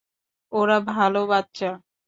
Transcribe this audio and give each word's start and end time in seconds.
ওরা 0.51 0.77
ভালো 0.87 1.21
বাচ্চা। 1.27 1.69